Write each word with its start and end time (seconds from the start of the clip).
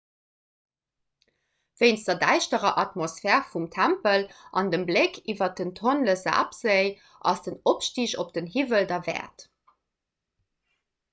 wéinst 1.77 2.07
der 2.07 2.15
däischterer 2.21 2.79
atmosphär 2.79 3.45
vum 3.51 3.67
tempel 3.75 4.19
an 4.61 4.71
dem 4.75 4.85
bléck 4.89 5.19
iwwer 5.33 5.51
den 5.59 5.71
tonle-sap-séi 5.81 6.89
ass 7.33 7.43
den 7.49 7.59
opstig 7.75 8.15
op 8.25 8.33
den 8.39 8.47
hiwwel 8.57 8.89
derwäert 8.95 9.49